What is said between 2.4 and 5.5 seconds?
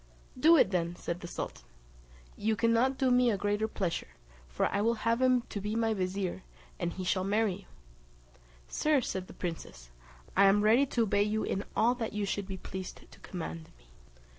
cannot do me a greater pleasure; for I will have him